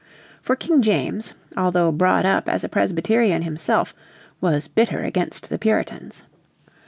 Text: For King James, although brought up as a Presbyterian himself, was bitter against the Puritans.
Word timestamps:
For 0.41 0.55
King 0.55 0.81
James, 0.81 1.35
although 1.55 1.91
brought 1.91 2.25
up 2.25 2.49
as 2.49 2.63
a 2.63 2.67
Presbyterian 2.69 3.43
himself, 3.43 3.93
was 4.41 4.67
bitter 4.67 5.03
against 5.03 5.49
the 5.51 5.59
Puritans. 5.59 6.23